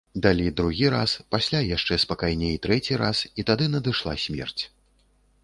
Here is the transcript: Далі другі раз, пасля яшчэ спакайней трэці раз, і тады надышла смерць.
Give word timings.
Далі 0.25 0.45
другі 0.59 0.87
раз, 0.93 1.11
пасля 1.35 1.59
яшчэ 1.75 1.99
спакайней 2.05 2.57
трэці 2.65 2.99
раз, 3.03 3.23
і 3.43 3.47
тады 3.53 3.69
надышла 3.77 4.19
смерць. 4.27 4.63